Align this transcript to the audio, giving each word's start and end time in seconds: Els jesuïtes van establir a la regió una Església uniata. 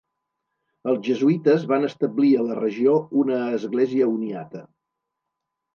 Els 0.93 1.03
jesuïtes 1.07 1.67
van 1.73 1.87
establir 1.89 2.33
a 2.41 2.47
la 2.49 2.59
regió 2.63 2.97
una 3.25 3.39
Església 3.61 4.13
uniata. 4.19 4.69